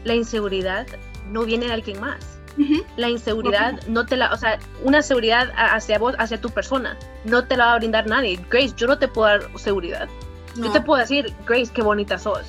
[0.04, 0.86] la inseguridad
[1.30, 2.18] no viene de alguien más.
[2.96, 6.94] La inseguridad no te la, o sea, una seguridad hacia vos, hacia tu persona,
[7.24, 8.38] no te la va a brindar nadie.
[8.50, 10.08] Grace, yo no te puedo dar seguridad.
[10.56, 12.42] Yo te puedo decir, Grace, qué bonita sos.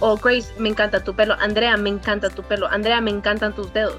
[0.00, 1.34] O Grace, me encanta tu pelo.
[1.34, 2.66] Andrea, me encanta tu pelo.
[2.66, 3.98] Andrea, me encantan tus dedos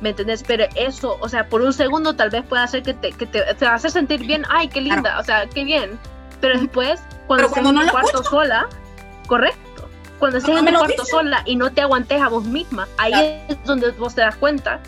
[0.00, 0.42] ¿me entendés?
[0.46, 3.42] Pero eso, o sea, por un segundo tal vez pueda hacer que te, que te,
[3.54, 5.98] te hace sentir bien, ay, qué linda, o sea, qué bien.
[6.40, 8.68] Pero después, cuando estés en el cuarto sola,
[9.26, 13.44] correcto, cuando estés en el cuarto sola y no te aguantes a vos misma, ahí
[13.48, 14.80] es donde vos te das cuenta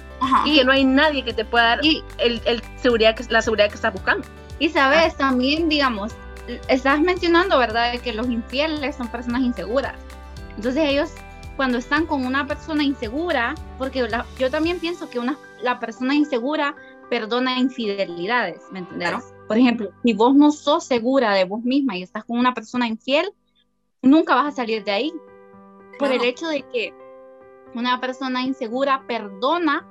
[0.44, 1.81] y que no hay nadie que te pueda dar
[2.18, 4.27] el, el, seguridad que, la seguridad que estás buscando.
[4.59, 6.12] Y sabes, también, digamos,
[6.68, 9.94] estás mencionando, ¿verdad?, que los infieles son personas inseguras.
[10.57, 11.11] Entonces ellos
[11.57, 14.07] cuando están con una persona insegura, porque
[14.38, 16.75] yo también pienso que una, la persona insegura
[17.11, 19.35] perdona infidelidades, ¿me entiendes?
[19.47, 22.87] Por ejemplo, si vos no sos segura de vos misma y estás con una persona
[22.88, 23.33] infiel,
[24.01, 25.12] nunca vas a salir de ahí.
[25.99, 26.95] Por el hecho de que
[27.75, 29.87] una persona insegura perdona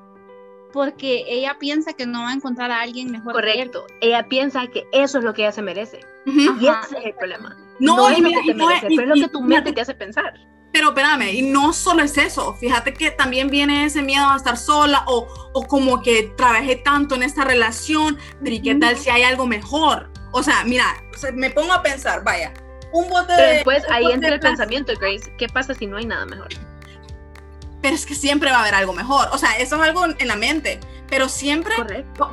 [0.73, 3.33] porque ella piensa que no va a encontrar a alguien mejor.
[3.33, 3.85] Correcto.
[3.99, 5.99] ella piensa que eso es lo que ella se merece.
[6.25, 7.55] Y ese es el problema.
[7.79, 10.33] No, es lo que te merece, pero es lo que tu mente te hace pensar.
[10.71, 14.57] Pero espérame, y no solo es eso, fíjate que también viene ese miedo a estar
[14.57, 19.09] sola o, o como que trabajé tanto en esta relación, pero ¿y qué tal si
[19.09, 20.09] hay algo mejor?
[20.31, 20.85] O sea, mira,
[21.33, 22.53] me pongo a pensar, vaya,
[22.93, 26.25] un bote pero después ahí entra el pensamiento, Grace, ¿qué pasa si no hay nada
[26.25, 26.47] mejor?
[27.81, 30.27] Pero es que siempre va a haber algo mejor, o sea, eso es algo en
[30.27, 30.79] la mente,
[31.09, 31.75] pero siempre,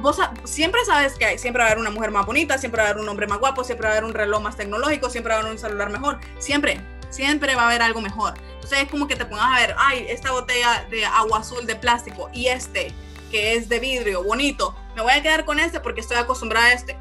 [0.01, 2.89] vos siempre sabes que hay, siempre va a haber una mujer más bonita, siempre va
[2.89, 5.33] a haber un hombre más guapo, siempre va a haber un reloj más tecnológico, siempre
[5.33, 8.35] va a haber un celular mejor, siempre siempre va a haber algo mejor.
[8.55, 11.77] Entonces es como que te pongas a ver, ay, esta botella de agua azul de
[11.77, 12.93] plástico y este
[13.31, 16.73] que es de vidrio, bonito, me voy a quedar con este porque estoy acostumbrada a
[16.73, 16.97] este,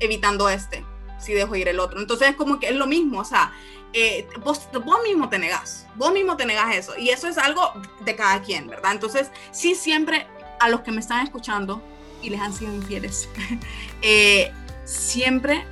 [0.00, 0.84] evitando este,
[1.18, 2.00] si dejo ir el otro.
[2.00, 3.52] Entonces es como que es lo mismo, o sea,
[3.92, 6.98] eh, vos, vos, mismo te negás, vos mismo te negás eso.
[6.98, 7.72] Y eso es algo
[8.04, 8.92] de cada quien, ¿verdad?
[8.92, 10.26] Entonces, sí, siempre
[10.60, 11.82] a los que me están escuchando
[12.22, 13.28] y les han sido infieles,
[14.02, 14.52] eh,
[14.84, 15.64] siempre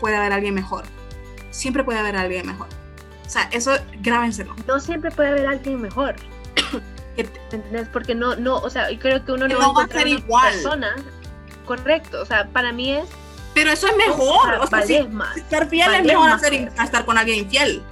[0.00, 0.84] puede haber alguien mejor.
[1.50, 2.79] Siempre puede haber alguien mejor.
[3.30, 4.56] O sea, eso grábenselo.
[4.66, 6.16] No siempre puede haber alguien mejor.
[7.16, 7.86] ¿Entendés?
[7.92, 10.52] Porque no, no, o sea, creo que uno no, va a ser igual.
[10.52, 10.96] persona.
[11.64, 13.08] Correcto, o sea, para mí es.
[13.54, 14.54] Pero eso es mejor.
[14.54, 17.84] O sea, si, más, estar fiel es mejor hacer, a estar con alguien infiel.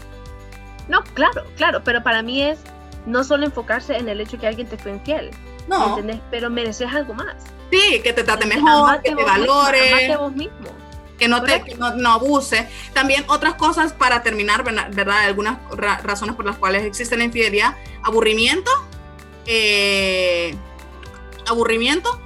[0.89, 2.59] No, claro, claro, pero para mí es
[3.07, 5.31] no solo enfocarse en el hecho que alguien te fue infiel.
[5.69, 5.91] No.
[5.91, 6.19] ¿Entendés?
[6.33, 7.37] Pero mereces algo más.
[7.71, 10.17] Sí, que te trate mejor, que te valore.
[10.17, 10.78] vos mismo
[11.19, 12.69] que no, te, no, abuse.
[12.93, 15.25] También otras cosas para terminar, ¿verdad?
[15.25, 17.77] Algunas razones por las cuales existe la infidelidad.
[18.03, 18.71] Aburrimiento,
[19.47, 20.55] eh,
[21.47, 22.21] aburrimiento,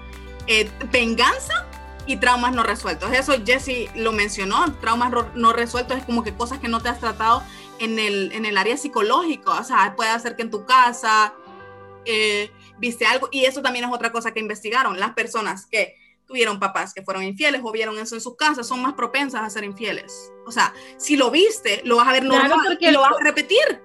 [0.46, 1.66] eh, venganza
[2.06, 3.12] y traumas no resueltos.
[3.12, 7.00] Eso Jesse lo mencionó, traumas no resueltos es como que cosas que no te has
[7.00, 7.42] tratado
[7.78, 11.34] en el, en el área psicológico, o sea, puede ser que en tu casa
[12.04, 15.96] eh, viste algo, y eso también es otra cosa que investigaron, las personas que
[16.32, 19.50] tuvieron papás que fueron infieles o vieron eso en sus casas, son más propensas a
[19.50, 20.32] ser infieles.
[20.46, 23.82] O sea, si lo viste, lo vas a ver normal y lo vas a repetir.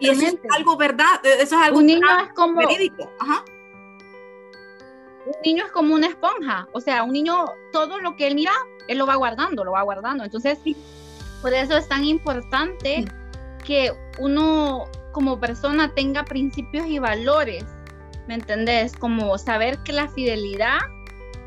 [0.00, 3.10] Y eso es algo verdad, e, eso es algo un niño es como, verídico.
[3.20, 3.44] Ajá.
[5.26, 8.52] Un niño es como una esponja, o sea, un niño, todo lo que él mira,
[8.88, 10.24] él lo va guardando, lo va guardando.
[10.24, 10.58] Entonces,
[11.42, 13.04] por eso es tan importante
[13.62, 17.64] que uno como persona tenga principios y valores,
[18.26, 18.96] ¿me entendés?
[18.96, 20.78] Como saber que la fidelidad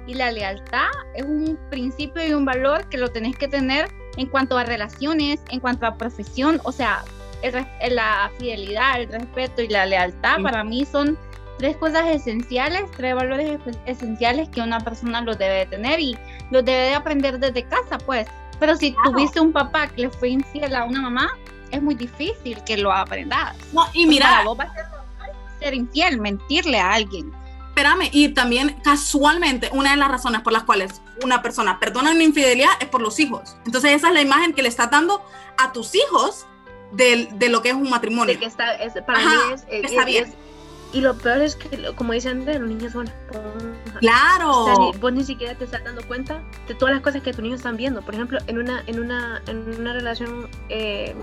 [0.07, 4.27] y la lealtad es un principio y un valor que lo tenés que tener en
[4.27, 7.03] cuanto a relaciones, en cuanto a profesión, o sea,
[7.89, 11.17] la fidelidad, el respeto y la lealtad para mí son
[11.59, 16.17] tres cosas esenciales, tres valores esenciales que una persona los debe de tener y
[16.51, 18.27] los debe de aprender desde casa, pues.
[18.59, 21.29] Pero si tuviste un papá que le fue infiel a una mamá,
[21.71, 23.55] es muy difícil que lo aprendas.
[23.71, 24.85] No, y mira, vos va a ser,
[25.59, 27.31] ser infiel, mentirle a alguien
[27.77, 32.23] espérame, y también casualmente una de las razones por las cuales una persona perdona una
[32.23, 33.55] infidelidad es por los hijos.
[33.65, 35.23] Entonces esa es la imagen que le está dando
[35.57, 36.47] a tus hijos
[36.91, 38.33] de, de lo que es un matrimonio.
[38.33, 40.33] De que está, es, para mí es, está bien.
[40.91, 43.11] y lo peor es que, como dicen, los niños son
[43.99, 44.49] Claro.
[44.49, 47.41] O sea, vos ni siquiera te estás dando cuenta de todas las cosas que tus
[47.41, 48.01] niños están viendo.
[48.01, 51.15] Por ejemplo, en una, en una, en una relación eh,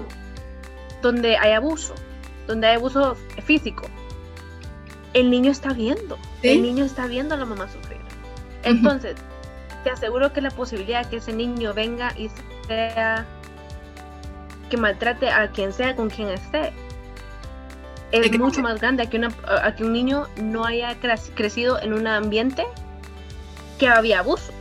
[1.03, 1.95] donde hay abuso,
[2.47, 3.89] donde hay abuso físico,
[5.15, 7.99] el niño está viendo, el niño está viendo a la mamá sufrir.
[8.65, 9.17] Entonces,
[9.85, 12.31] te aseguro que la posibilidad de que ese niño venga y
[12.67, 13.27] sea
[14.69, 16.73] que maltrate a quien sea con quien esté
[18.11, 19.29] es mucho más grande a que, una,
[19.63, 20.97] a que un niño no haya
[21.35, 22.65] crecido en un ambiente
[23.79, 24.53] que había abuso.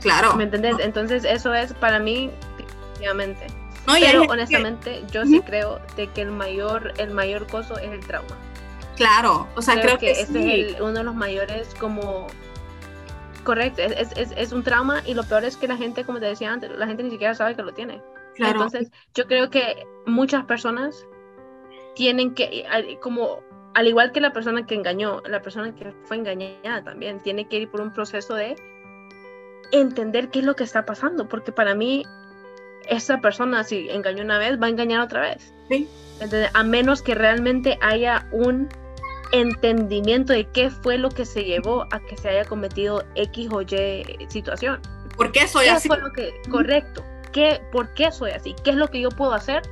[0.00, 0.34] Claro.
[0.36, 0.76] ¿Me entendés?
[0.78, 3.46] Entonces eso es para mí, definitivamente.
[3.86, 8.36] Pero honestamente yo sí creo de que el mayor, el mayor costo es el trauma.
[8.96, 12.26] Claro, o sea, creo, que, ese es uno de los mayores como...
[13.44, 16.26] Correcto, es, es, es, un trauma y lo peor es que la gente, como te
[16.26, 18.02] decía antes, la gente ni siquiera sabe que lo tiene.
[18.34, 18.54] Claro.
[18.54, 21.06] Entonces, yo creo que muchas personas
[21.94, 22.66] tienen que,
[23.00, 23.40] como
[23.76, 27.58] al igual que la persona que engañó, la persona que fue engañada también, tiene que
[27.58, 28.56] ir por un proceso de
[29.70, 32.04] entender qué es lo que está pasando, porque para mí,
[32.88, 35.52] esa persona, si engañó una vez, va a engañar otra vez.
[35.68, 35.88] Sí.
[36.54, 38.68] a menos que realmente haya un
[39.32, 43.62] entendimiento de qué fue lo que se llevó a que se haya cometido X o
[43.62, 44.80] Y situación.
[45.16, 45.88] ¿Por qué soy así?
[45.88, 47.04] Fue lo que, correcto.
[47.32, 48.54] ¿Qué, ¿Por qué soy así?
[48.64, 49.62] ¿Qué es lo que yo puedo hacer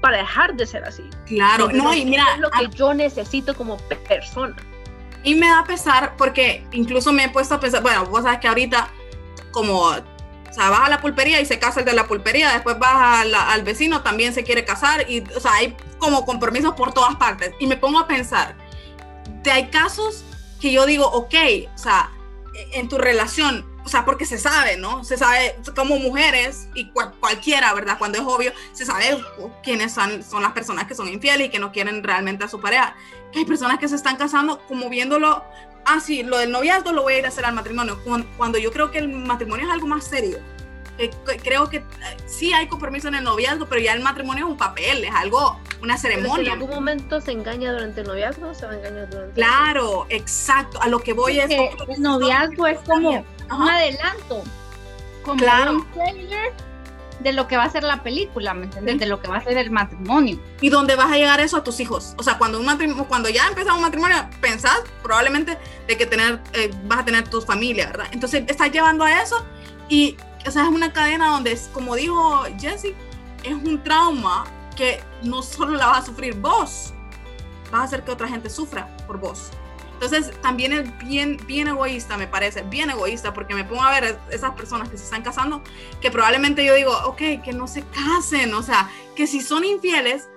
[0.00, 1.04] para dejar de ser así?
[1.26, 2.24] Claro, no, y mira.
[2.26, 4.56] ¿Qué es lo que yo necesito como persona?
[5.22, 8.48] Y me da pesar porque incluso me he puesto a pensar, bueno, vos sabes que
[8.48, 8.88] ahorita
[9.50, 9.92] como
[10.54, 13.26] o sea, vas a la pulpería y se casa el de la pulpería, después vas
[13.34, 17.52] al vecino, también se quiere casar, y, o sea, hay como compromisos por todas partes.
[17.58, 18.54] Y me pongo a pensar,
[19.50, 20.24] hay casos
[20.60, 21.34] que yo digo, ok,
[21.74, 22.10] o sea,
[22.72, 25.04] en tu relación, o sea, porque se sabe, ¿no?
[25.04, 27.98] Se sabe como mujeres y cualquiera, ¿verdad?
[27.98, 29.18] Cuando es obvio, se sabe
[29.62, 32.60] quiénes son, son las personas que son infieles y que no quieren realmente a su
[32.60, 32.96] pareja.
[33.34, 35.42] Hay personas que se están casando como viéndolo,
[35.84, 37.98] ah, lo del noviazgo lo voy a ir a hacer al matrimonio,
[38.36, 40.38] cuando yo creo que el matrimonio es algo más serio
[41.42, 41.84] creo que eh,
[42.26, 45.58] sí hay compromiso en el noviazgo, pero ya el matrimonio es un papel, es algo,
[45.82, 46.52] una ceremonia.
[46.52, 50.06] en algún momento se engaña durante el noviazgo o se va a engañar durante Claro,
[50.08, 50.80] exacto.
[50.80, 51.48] A lo que voy es.
[51.48, 54.42] Que el noviazgo es como un adelanto,
[55.22, 56.52] como un trailer
[57.20, 58.98] de lo que va a ser la película, ¿me entiendes?
[58.98, 60.38] De lo que va a ser el matrimonio.
[60.60, 62.14] Y dónde vas a llegar eso a tus hijos.
[62.18, 66.40] O sea, cuando, un matrimonio, cuando ya empieza un matrimonio, pensás probablemente de que tener,
[66.52, 68.06] eh, vas a tener tu familia, ¿verdad?
[68.12, 69.44] Entonces estás llevando a eso
[69.88, 72.94] y, o sea, es una cadena donde, como dijo Jesse,
[73.42, 74.44] es un trauma
[74.76, 76.92] que no solo la vas a sufrir vos,
[77.70, 79.50] vas a hacer que otra gente sufra por vos.
[79.94, 84.18] Entonces, también es bien, bien egoísta, me parece, bien egoísta, porque me pongo a ver
[84.30, 85.62] esas personas que se están casando,
[86.00, 90.28] que probablemente yo digo, ok, que no se casen, o sea, que si son infieles,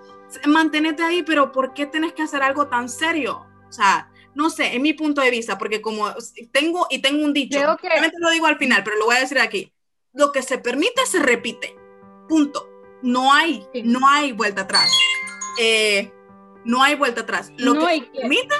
[0.46, 3.46] manténete ahí, pero ¿por qué tienes que hacer algo tan serio?
[3.68, 6.14] O sea, no sé, en mi punto de vista, porque como
[6.52, 7.90] tengo y tengo un dicho, que...
[8.20, 9.74] lo digo al final, pero lo voy a decir aquí,
[10.18, 11.78] lo que se permite se repite,
[12.28, 12.70] punto.
[13.04, 14.90] No hay, no hay vuelta atrás.
[15.60, 16.12] Eh,
[16.66, 17.52] no hay vuelta atrás.
[17.58, 18.56] Lo que se permite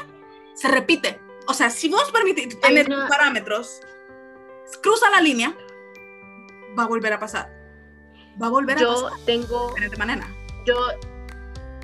[0.54, 1.20] se repite.
[1.48, 3.82] O sea, si vos permitís tener parámetros,
[4.84, 5.58] cruza la línea,
[6.78, 7.52] va a volver a pasar.
[8.42, 9.26] Va a volver yo a pasar.
[9.26, 10.28] Tengo, de manera.
[10.66, 10.76] Yo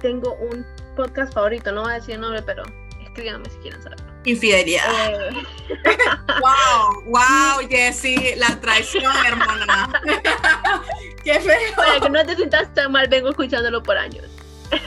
[0.01, 0.63] tengo un
[0.95, 2.63] podcast favorito, no voy a decir el nombre, pero
[3.01, 4.12] escríbanme si quieren saberlo.
[4.25, 4.85] Infidelidad.
[5.09, 5.43] Eh.
[6.41, 9.89] wow, wow, Jessie, la traición, hermana.
[11.23, 11.75] Qué feo.
[11.75, 14.25] Para que no te sientas tan mal, vengo escuchándolo por años.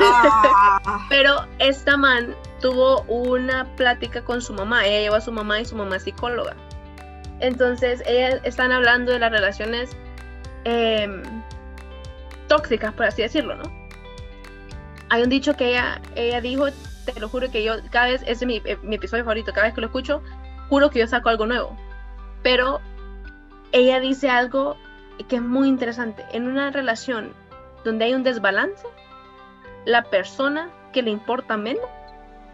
[0.01, 1.07] Ah.
[1.11, 4.87] Pero esta man tuvo una plática con su mamá.
[4.87, 6.55] Ella llevó a su mamá y su mamá es psicóloga.
[7.41, 9.91] Entonces, ellas están hablando de las relaciones
[10.65, 11.23] em,
[12.49, 13.87] tóxicas, por así decirlo, ¿no?
[15.11, 16.67] Hay un dicho que ella, ella dijo,
[17.13, 19.67] te lo juro que yo, cada vez, ese es mi, eh, mi episodio favorito, cada
[19.67, 20.23] vez que lo escucho,
[20.69, 21.77] juro que yo saco algo nuevo.
[22.43, 22.81] Pero
[23.73, 24.77] ella dice algo
[25.29, 26.25] que es muy interesante.
[26.33, 27.33] En una relación
[27.85, 28.87] donde hay un desbalance,
[29.85, 31.85] la persona que le importa menos,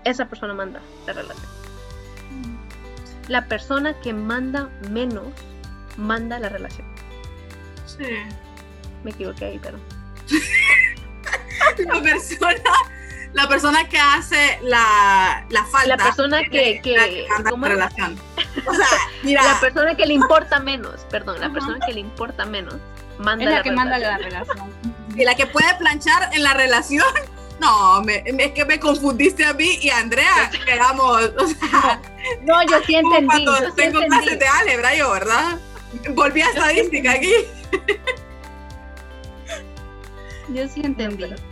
[0.05, 1.47] esa persona manda la relación.
[3.29, 5.27] La persona que manda menos,
[5.97, 6.87] manda la relación.
[7.87, 8.05] Sí.
[9.05, 9.79] Me equivoqué ahí, pero.
[11.87, 12.63] la persona,
[13.33, 15.89] la persona que hace la, la falta.
[15.89, 18.19] La persona que, que, manda la relación.
[18.67, 18.87] O sea,
[19.23, 19.43] mira.
[19.43, 22.75] La persona que le importa menos, perdón, la persona que le importa menos,
[23.19, 24.73] manda es la, la que manda la relación.
[25.15, 27.05] Y la que puede planchar en la relación.
[27.61, 32.01] No, me, es que me confundiste a mí y a Andrea, digamos, o sea,
[32.43, 33.45] no, yo sí entendí.
[33.45, 35.61] Yo tengo clases de álgebra yo, ¿verdad?
[36.11, 37.33] Volví a estadística aquí.
[40.49, 41.23] Yo sí entendí.
[41.23, 41.52] No, pero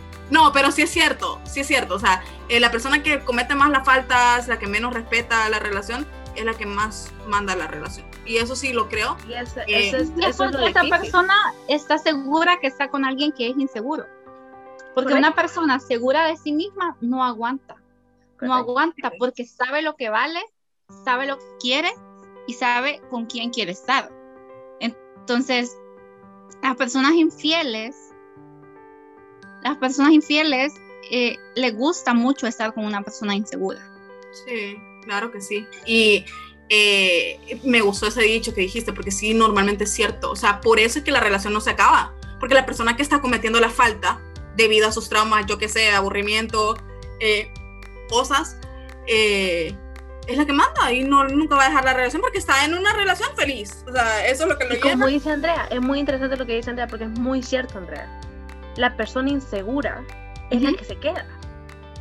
[0.71, 1.95] sí es cierto, sí es cierto.
[1.95, 5.59] O sea, eh, la persona que comete más las faltas, la que menos respeta la
[5.59, 8.07] relación, es la que más manda la relación.
[8.25, 9.17] Y eso sí lo creo.
[9.27, 11.35] Y esa, eh, es, esa persona
[11.67, 14.05] está segura que está con alguien que es inseguro.
[14.93, 17.75] Porque una persona segura de sí misma no aguanta.
[18.41, 20.41] No aguanta porque sabe lo que vale,
[21.05, 21.91] sabe lo que quiere
[22.47, 24.11] y sabe con quién quiere estar.
[24.79, 25.77] Entonces,
[26.63, 28.10] las personas infieles,
[29.63, 30.73] las personas infieles
[31.09, 33.81] eh, les gusta mucho estar con una persona insegura.
[34.45, 35.67] Sí, claro que sí.
[35.85, 36.25] Y
[36.69, 40.31] eh, me gustó ese dicho que dijiste, porque sí, normalmente es cierto.
[40.31, 42.13] O sea, por eso es que la relación no se acaba.
[42.39, 44.21] Porque la persona que está cometiendo la falta,
[44.55, 46.77] debido a sus traumas, yo que sé, aburrimiento,
[47.19, 47.51] eh,
[48.09, 48.57] cosas,
[49.07, 49.75] eh,
[50.27, 52.73] es la que manda y no, nunca va a dejar la relación porque está en
[52.73, 53.83] una relación feliz.
[53.87, 56.45] O sea, eso es lo que lo y Como dice Andrea, es muy interesante lo
[56.45, 58.07] que dice Andrea porque es muy cierto, Andrea.
[58.75, 60.03] La persona insegura
[60.49, 61.25] es la que se queda.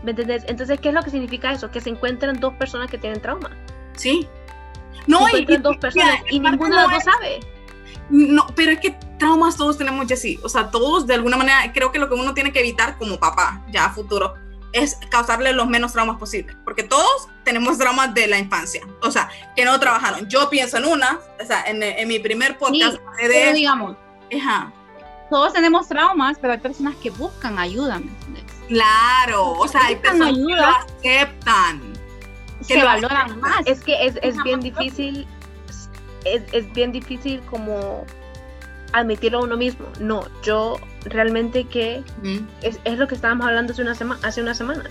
[0.02, 0.44] ¿Me entendés?
[0.48, 1.70] Entonces, ¿qué es lo que significa eso?
[1.70, 3.50] Que se encuentran dos personas que tienen trauma.
[3.96, 4.26] Sí,
[5.06, 7.40] no, y, dos personas y ninguna de las dos sabe.
[8.09, 10.38] No, pero es que traumas todos tenemos, así.
[10.42, 13.18] O sea, todos de alguna manera, creo que lo que uno tiene que evitar como
[13.18, 14.35] papá, ya a futuro,
[14.72, 16.56] es causarle los menos traumas posibles.
[16.64, 18.87] Porque todos tenemos traumas de la infancia.
[19.02, 20.28] O sea, que no trabajaron.
[20.28, 23.52] Yo pienso en una, o sea, en, en mi primer podcast sí, de.
[23.52, 23.96] digamos.
[24.37, 24.72] Ajá.
[25.30, 28.44] Todos tenemos traumas, pero hay personas que buscan ayuda, ¿me entiendes?
[28.68, 31.90] Claro, o sea, hay personas que lo aceptan
[32.66, 33.66] que valoran más.
[33.66, 35.26] Es que es, es bien difícil,
[36.24, 38.04] es, es, bien difícil como
[38.92, 39.87] admitirlo a uno mismo.
[39.98, 42.02] No, yo realmente que
[42.62, 44.90] es, es, lo que estábamos hablando hace, una hace unas semanas.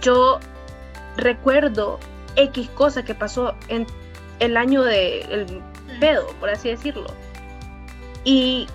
[0.00, 0.40] Yo
[1.16, 1.98] recuerdo
[2.36, 3.86] X cosa que pasó en
[4.38, 5.62] el año del de
[6.00, 7.06] pedo, por así decirlo.
[8.24, 8.66] Y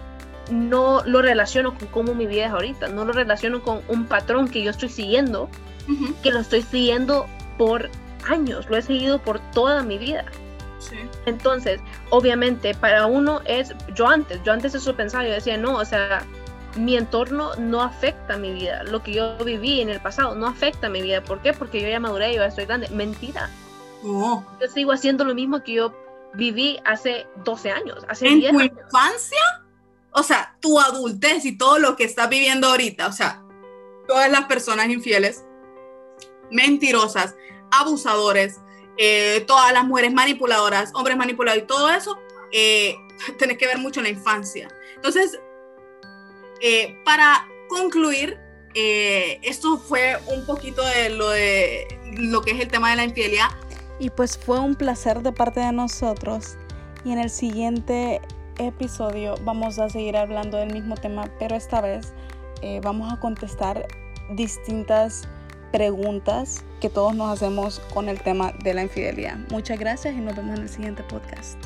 [0.49, 4.47] no lo relaciono con cómo mi vida es ahorita, no lo relaciono con un patrón
[4.47, 5.49] que yo estoy siguiendo,
[6.23, 7.27] que lo estoy siguiendo
[7.57, 7.89] por
[8.27, 10.25] años, lo he seguido por toda mi vida.
[11.25, 15.85] Entonces, obviamente, para uno es, yo antes, yo antes eso pensaba, yo decía, no, o
[15.85, 16.23] sea,
[16.75, 20.89] mi entorno no afecta mi vida, lo que yo viví en el pasado no afecta
[20.89, 21.23] mi vida.
[21.23, 21.53] ¿Por qué?
[21.53, 22.89] Porque yo ya maduré, yo ya estoy grande.
[22.89, 23.49] Mentira.
[24.03, 25.93] Yo sigo haciendo lo mismo que yo
[26.33, 29.64] viví hace 12 años, hace ¿En 10 tu infancia?
[30.15, 33.43] O sea, tu adultez y todo lo que estás viviendo ahorita, o sea,
[34.07, 35.43] todas las personas infieles,
[36.49, 37.35] mentirosas,
[37.71, 38.61] abusadores,
[38.97, 42.17] eh, todas las mujeres manipuladoras, hombres manipulados y todo eso,
[42.53, 42.95] eh,
[43.37, 44.69] tenés que ver mucho en la infancia.
[44.95, 45.37] Entonces,
[46.61, 48.39] eh, para concluir,
[48.73, 53.03] eh, esto fue un poquito de lo, de lo que es el tema de la
[53.03, 53.49] infidelidad.
[53.99, 56.55] Y pues fue un placer de parte de nosotros.
[57.03, 58.21] Y en el siguiente
[58.59, 62.13] episodio vamos a seguir hablando del mismo tema, pero esta vez
[62.61, 63.87] eh, vamos a contestar
[64.31, 65.27] distintas
[65.71, 69.37] preguntas que todos nos hacemos con el tema de la infidelidad.
[69.51, 71.57] Muchas gracias y nos vemos en el siguiente podcast.